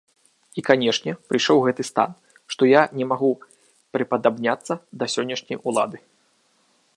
[0.59, 2.15] І, канешне, прыйшоў гэты стан,
[2.53, 3.29] што я не магу
[3.93, 5.97] прыпадабняцца да сённяшняй улады.